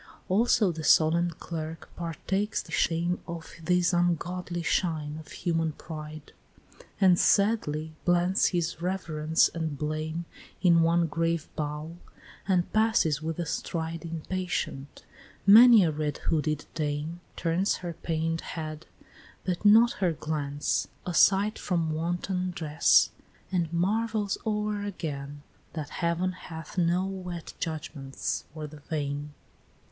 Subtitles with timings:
[0.01, 0.07] VI.
[0.29, 6.31] Also the solemn clerk partakes the shame Of this ungodly shine of human pride,
[6.99, 10.25] And sadly blends his reverence and blame
[10.63, 11.97] In one grave bow,
[12.47, 15.05] and passes with a stride Impatient:
[15.45, 18.87] many a red hooded dame Turns her pain'd head,
[19.45, 23.11] but not her glance, aside From wanton dress,
[23.51, 25.43] and marvels o'er again,
[25.73, 29.35] That heaven hath no wet judgments for the vain.